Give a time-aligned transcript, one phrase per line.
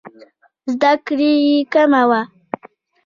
[0.71, 2.21] زده کړې یې کمه وه.